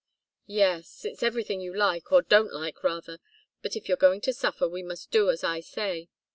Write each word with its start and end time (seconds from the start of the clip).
"Yes 0.47 1.05
it's 1.05 1.21
everything 1.21 1.61
you 1.61 1.77
like 1.77 2.11
or 2.11 2.23
don't 2.23 2.51
like, 2.51 2.83
rather. 2.83 3.19
But 3.61 3.75
if 3.75 3.87
you're 3.87 3.95
going 3.97 4.21
to 4.21 4.33
suffer, 4.33 4.67
we 4.67 4.81
must 4.81 5.11
do 5.11 5.29
as 5.29 5.43
I 5.43 5.59
say. 5.59 6.09